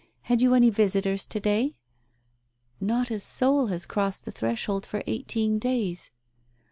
[0.23, 1.75] Had you any visitors to day?"
[2.81, 6.09] "Not a soul has crossed the threshold for eighteen days."